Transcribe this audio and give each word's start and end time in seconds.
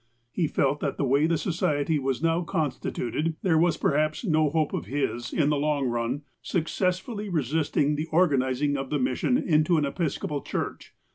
He 0.31 0.47
felt 0.47 0.79
that 0.79 0.97
the 0.97 1.05
way 1.05 1.27
the 1.27 1.37
Society 1.37 1.99
was 1.99 2.23
now 2.23 2.41
constituted 2.41 3.35
there 3.43 3.59
was 3.59 3.77
perhaps 3.77 4.25
no 4.25 4.49
hope 4.49 4.73
of 4.73 4.87
his, 4.87 5.31
in 5.31 5.49
the 5.49 5.57
long 5.59 5.85
run, 5.89 6.23
suc 6.41 6.63
cessfully 6.63 7.29
resisting 7.31 7.93
the 7.93 8.07
organizing 8.11 8.77
of 8.77 8.89
the 8.89 8.97
mission 8.97 9.37
into 9.37 9.77
an 9.77 9.83
Episcoi^al 9.83 10.43
church. 10.43 10.95